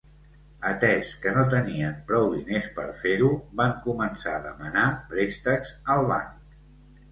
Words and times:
Atès 0.69 1.11
que 1.25 1.33
no 1.35 1.43
tenien 1.51 1.99
prou 2.13 2.25
diners 2.37 2.71
per 2.79 2.87
fer-ho, 3.03 3.29
van 3.63 3.77
començar 3.85 4.35
a 4.39 4.43
demanar 4.49 4.89
préstecs 5.15 5.77
al 5.97 6.05
banc. 6.17 6.61